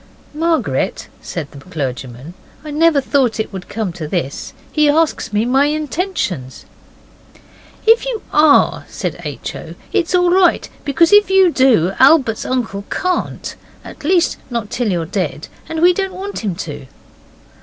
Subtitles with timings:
[0.33, 2.33] 'Margaret,' said the clergyman,
[2.65, 6.65] 'I never thought it would come to this: he asks me my intentions.'
[7.85, 9.55] 'If you ARE,' said H.
[9.55, 14.89] O., 'it's all right, because if you do Albert's uncle can't at least, not till
[14.91, 15.47] you're dead.
[15.69, 16.87] And we don't want him to.